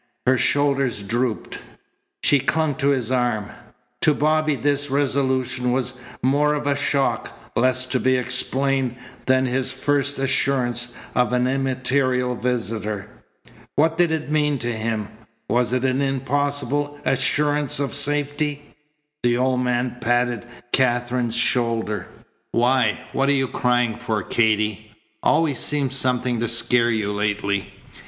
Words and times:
Her 0.25 0.35
shoulders 0.35 1.03
drooped. 1.03 1.59
She 2.23 2.39
clung 2.39 2.73
to 2.77 2.89
his 2.89 3.11
arm. 3.11 3.51
To 4.01 4.15
Bobby 4.15 4.55
this 4.55 4.89
resolution 4.89 5.71
was 5.71 5.93
more 6.23 6.55
of 6.55 6.65
a 6.65 6.75
shock, 6.75 7.37
less 7.55 7.85
to 7.85 7.99
be 7.99 8.15
explained, 8.17 8.95
than 9.27 9.45
his 9.45 9.71
first 9.71 10.17
assurance 10.17 10.95
of 11.13 11.33
an 11.33 11.45
immaterial 11.45 12.33
visitor. 12.33 13.09
What 13.75 13.95
did 13.95 14.11
it 14.11 14.31
mean 14.31 14.57
to 14.57 14.73
him? 14.75 15.07
Was 15.47 15.71
it 15.71 15.85
an 15.85 16.01
impossible 16.01 16.99
assurance 17.05 17.79
of 17.79 17.93
safety? 17.93 18.73
The 19.21 19.37
old 19.37 19.59
man 19.59 19.97
patted 20.01 20.47
Katherine's 20.71 21.35
shoulder. 21.37 22.07
"Why, 22.49 23.01
what 23.13 23.29
you 23.29 23.47
crying 23.47 23.93
for, 23.97 24.23
Katy? 24.23 24.93
Always 25.21 25.59
seems 25.59 25.95
something 25.95 26.39
to 26.39 26.47
scare 26.47 26.89
you 26.89 27.13
lately." 27.13 27.75